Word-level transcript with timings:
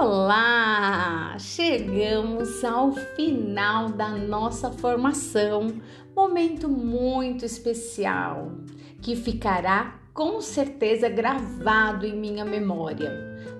Olá! 0.00 1.36
Chegamos 1.40 2.62
ao 2.62 2.92
final 2.92 3.88
da 3.88 4.10
nossa 4.10 4.70
formação, 4.70 5.72
momento 6.14 6.68
muito 6.68 7.44
especial 7.44 8.52
que 9.02 9.16
ficará 9.16 9.98
com 10.14 10.40
certeza 10.40 11.08
gravado 11.08 12.06
em 12.06 12.16
minha 12.16 12.44
memória. 12.44 13.10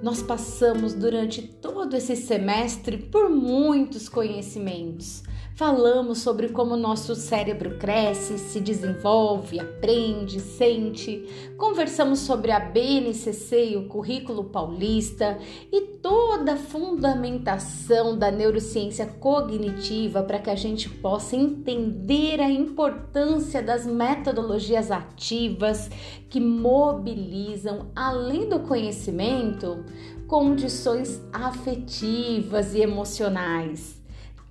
Nós 0.00 0.22
passamos 0.22 0.94
durante 0.94 1.42
todo 1.42 1.96
esse 1.96 2.14
semestre 2.14 2.98
por 2.98 3.28
muitos 3.28 4.08
conhecimentos, 4.08 5.24
Falamos 5.58 6.18
sobre 6.18 6.50
como 6.50 6.76
nosso 6.76 7.16
cérebro 7.16 7.78
cresce, 7.78 8.38
se 8.38 8.60
desenvolve, 8.60 9.58
aprende, 9.58 10.38
sente. 10.38 11.52
Conversamos 11.56 12.20
sobre 12.20 12.52
a 12.52 12.60
BNCC 12.60 13.70
e 13.70 13.76
o 13.76 13.88
currículo 13.88 14.44
paulista 14.44 15.36
e 15.72 15.80
toda 16.00 16.52
a 16.52 16.56
fundamentação 16.56 18.16
da 18.16 18.30
neurociência 18.30 19.04
cognitiva 19.04 20.22
para 20.22 20.38
que 20.38 20.48
a 20.48 20.54
gente 20.54 20.88
possa 20.88 21.34
entender 21.34 22.40
a 22.40 22.48
importância 22.48 23.60
das 23.60 23.84
metodologias 23.84 24.92
ativas 24.92 25.90
que 26.30 26.38
mobilizam, 26.38 27.90
além 27.96 28.48
do 28.48 28.60
conhecimento, 28.60 29.84
condições 30.28 31.20
afetivas 31.32 32.76
e 32.76 32.80
emocionais 32.80 33.98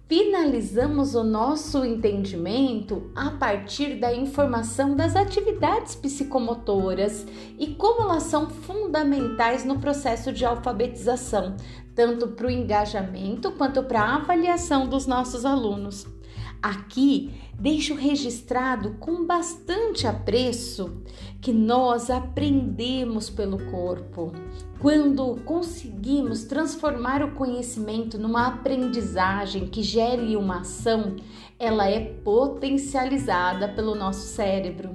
finalizamos 0.07 1.15
o 1.15 1.23
nosso 1.23 1.83
entendimento 1.83 3.11
a 3.13 3.31
partir 3.31 3.99
da 3.99 4.13
informação 4.13 4.95
das 4.95 5.17
atividades 5.17 5.95
psicomotoras 5.95 7.25
e 7.59 7.67
como 7.75 8.03
elas 8.03 8.23
são 8.23 8.49
fundamentais 8.49 9.65
no 9.65 9.79
processo 9.79 10.31
de 10.31 10.45
alfabetização, 10.45 11.57
tanto 11.93 12.29
para 12.29 12.47
o 12.47 12.51
engajamento 12.51 13.51
quanto 13.51 13.83
para 13.83 14.01
a 14.01 14.15
avaliação 14.15 14.87
dos 14.87 15.05
nossos 15.05 15.43
alunos. 15.43 16.16
Aqui 16.61 17.31
deixo 17.59 17.93
registrado 17.93 18.95
com 18.99 19.25
bastante 19.25 20.07
apreço 20.07 21.01
que 21.39 21.53
nós 21.53 22.09
aprendemos 22.09 23.29
pelo 23.29 23.63
corpo. 23.71 24.31
Quando 24.79 25.37
conseguimos 25.45 26.43
transformar 26.43 27.23
o 27.23 27.31
conhecimento 27.31 28.17
numa 28.17 28.47
aprendizagem 28.47 29.67
que 29.67 29.83
gere 29.83 30.35
uma 30.35 30.61
ação, 30.61 31.15
ela 31.59 31.87
é 31.87 31.99
potencializada 31.99 33.67
pelo 33.69 33.95
nosso 33.95 34.27
cérebro. 34.27 34.91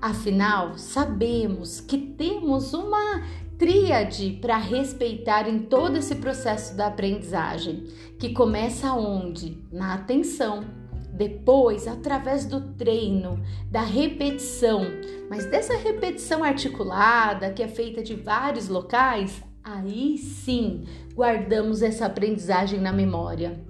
Afinal, 0.00 0.78
sabemos 0.78 1.80
que 1.80 1.98
temos 1.98 2.72
uma 2.72 3.22
tríade 3.58 4.38
para 4.40 4.56
respeitar 4.56 5.46
em 5.46 5.58
todo 5.58 5.96
esse 5.98 6.14
processo 6.14 6.74
da 6.74 6.86
aprendizagem, 6.86 7.84
que 8.18 8.32
começa 8.32 8.94
onde? 8.94 9.58
Na 9.70 9.92
atenção 9.94 10.79
depois, 11.20 11.86
através 11.86 12.46
do 12.46 12.62
treino, 12.78 13.44
da 13.70 13.82
repetição, 13.82 14.86
mas 15.28 15.44
dessa 15.44 15.76
repetição 15.76 16.42
articulada, 16.42 17.50
que 17.50 17.62
é 17.62 17.68
feita 17.68 18.02
de 18.02 18.14
vários 18.14 18.68
locais, 18.68 19.42
aí 19.62 20.16
sim 20.16 20.84
guardamos 21.14 21.82
essa 21.82 22.06
aprendizagem 22.06 22.80
na 22.80 22.90
memória. 22.90 23.62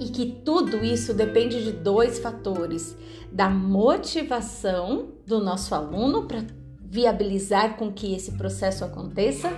E 0.00 0.06
que 0.06 0.42
tudo 0.44 0.84
isso 0.84 1.14
depende 1.14 1.62
de 1.62 1.70
dois 1.70 2.18
fatores: 2.18 2.96
da 3.30 3.48
motivação 3.48 5.10
do 5.24 5.38
nosso 5.38 5.76
aluno 5.76 6.26
para 6.26 6.44
viabilizar 6.80 7.76
com 7.76 7.92
que 7.92 8.12
esse 8.12 8.32
processo 8.32 8.84
aconteça 8.84 9.52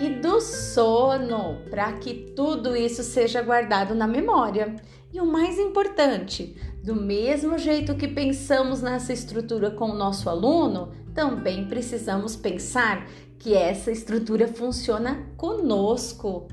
e 0.00 0.08
do 0.08 0.40
sono 0.40 1.58
para 1.68 1.92
que 1.94 2.32
tudo 2.34 2.74
isso 2.74 3.02
seja 3.02 3.42
guardado 3.42 3.94
na 3.94 4.06
memória. 4.06 4.74
E 5.10 5.20
o 5.20 5.26
mais 5.26 5.58
importante, 5.58 6.54
do 6.82 6.94
mesmo 6.94 7.58
jeito 7.58 7.94
que 7.94 8.08
pensamos 8.08 8.80
nessa 8.80 9.12
estrutura 9.12 9.70
com 9.70 9.90
o 9.90 9.96
nosso 9.96 10.28
aluno, 10.30 10.92
também 11.14 11.66
precisamos 11.66 12.36
pensar 12.36 13.06
que 13.38 13.54
essa 13.54 13.90
estrutura 13.90 14.48
funciona 14.48 15.26
conosco 15.36 16.48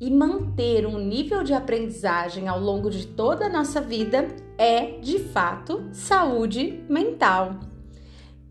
e 0.00 0.10
manter 0.10 0.86
um 0.86 0.98
nível 0.98 1.42
de 1.42 1.52
aprendizagem 1.52 2.46
ao 2.46 2.60
longo 2.60 2.90
de 2.90 3.06
toda 3.06 3.46
a 3.46 3.48
nossa 3.48 3.80
vida 3.80 4.28
é, 4.56 4.98
de 5.00 5.18
fato, 5.18 5.88
saúde 5.92 6.84
mental. 6.88 7.58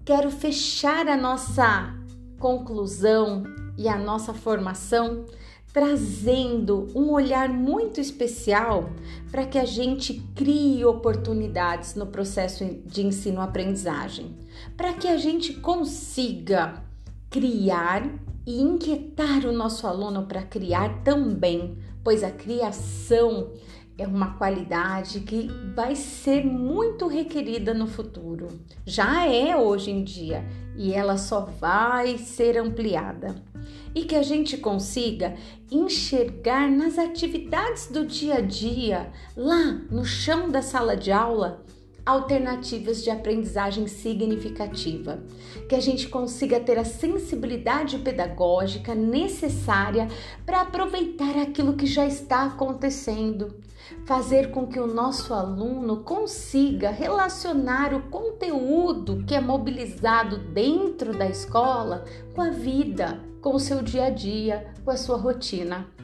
Quero 0.04 0.30
fechar 0.30 1.08
a 1.08 1.18
nossa 1.18 1.94
conclusão 2.40 3.44
e 3.78 3.88
a 3.88 3.98
nossa 3.98 4.34
formação 4.34 5.26
trazendo 5.78 6.88
um 6.96 7.12
olhar 7.12 7.50
muito 7.50 8.02
especial 8.02 8.90
para 9.30 9.46
que 9.46 9.60
a 9.60 9.64
gente 9.64 10.28
crie 10.34 10.84
oportunidades 10.84 11.94
no 11.94 12.08
processo 12.08 12.66
de 12.84 13.06
ensino-aprendizagem, 13.06 14.36
para 14.76 14.94
que 14.94 15.08
a 15.08 15.18
gente 15.18 15.54
consiga 15.54 16.84
criar 17.30 18.10
e 18.44 18.60
inquietar 18.60 19.46
o 19.46 19.52
nosso 19.52 19.86
aluno 19.86 20.26
para 20.26 20.42
criar 20.42 21.04
também, 21.04 21.78
pois 22.04 22.24
a 22.24 22.32
criação 22.32 23.52
é 24.00 24.08
uma 24.08 24.34
qualidade 24.34 25.20
que 25.20 25.48
vai 25.76 25.96
ser 25.96 26.44
muito 26.44 27.06
requerida 27.06 27.76
no 27.76 27.86
futuro. 27.86 28.48
Já 28.84 29.28
é 29.28 29.56
hoje 29.56 29.92
em 29.92 30.04
dia 30.04 30.44
e 30.76 30.92
ela 30.92 31.20
só 31.20 31.42
vai 31.42 32.18
ser 32.18 32.58
ampliada 32.58 33.36
e 33.98 34.06
que 34.06 34.16
a 34.16 34.22
gente 34.22 34.58
consiga 34.58 35.34
enxergar 35.72 36.70
nas 36.70 37.00
atividades 37.00 37.88
do 37.88 38.06
dia 38.06 38.36
a 38.36 38.42
dia, 38.42 39.12
lá 39.36 39.82
no 39.90 40.06
chão 40.06 40.52
da 40.52 40.62
sala 40.62 40.96
de 40.96 41.12
aula, 41.12 41.66
alternativas 42.08 43.04
de 43.04 43.10
aprendizagem 43.10 43.86
significativa, 43.86 45.20
que 45.68 45.76
a 45.76 45.80
gente 45.82 46.08
consiga 46.08 46.58
ter 46.60 46.80
a 46.80 46.86
sensibilidade 46.86 47.98
pedagógica 48.00 48.96
necessária 48.96 50.08
para 50.46 50.62
aproveitar 50.62 51.38
aquilo 51.38 51.74
que 51.74 51.86
já 51.86 52.06
está 52.06 52.46
acontecendo, 52.46 53.56
fazer 54.06 54.52
com 54.52 54.68
que 54.68 54.80
o 54.80 54.88
nosso 54.88 55.34
aluno 55.34 55.98
consiga 55.98 56.90
relacionar 56.90 57.94
o 57.94 58.04
conteúdo 58.04 59.26
que 59.26 59.36
é 59.36 59.42
mobilizado 59.42 60.38
dentro 60.38 61.18
da 61.18 61.28
escola 61.28 62.06
com 62.34 62.42
a 62.42 62.50
vida, 62.50 63.22
com 63.42 63.54
o 63.54 63.60
seu 63.60 63.82
dia 63.82 64.06
a 64.06 64.10
dia, 64.10 64.74
com 64.86 64.92
a 64.92 64.98
sua 64.98 65.18
rotina. 65.18 65.97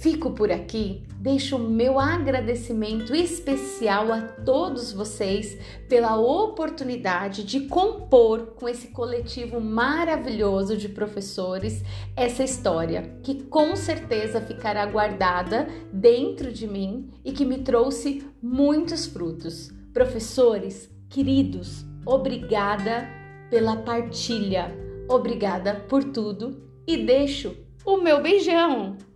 Fico 0.00 0.30
por 0.30 0.50
aqui, 0.50 1.02
deixo 1.18 1.56
o 1.56 1.58
meu 1.58 2.00
agradecimento 2.00 3.14
especial 3.14 4.10
a 4.10 4.22
todos 4.22 4.94
vocês 4.94 5.58
pela 5.90 6.18
oportunidade 6.18 7.44
de 7.44 7.66
compor 7.66 8.54
com 8.56 8.66
esse 8.66 8.88
coletivo 8.88 9.60
maravilhoso 9.60 10.74
de 10.74 10.88
professores 10.88 11.84
essa 12.16 12.42
história, 12.42 13.14
que 13.22 13.42
com 13.42 13.76
certeza 13.76 14.40
ficará 14.40 14.86
guardada 14.86 15.68
dentro 15.92 16.50
de 16.50 16.66
mim 16.66 17.10
e 17.22 17.30
que 17.30 17.44
me 17.44 17.58
trouxe 17.58 18.26
muitos 18.42 19.04
frutos. 19.04 19.70
Professores 19.92 20.90
queridos, 21.10 21.84
obrigada 22.06 23.06
pela 23.50 23.76
partilha, 23.76 24.74
obrigada 25.10 25.74
por 25.74 26.02
tudo 26.04 26.58
e 26.86 26.96
deixo 26.96 27.54
o 27.84 27.98
meu 27.98 28.22
beijão! 28.22 29.09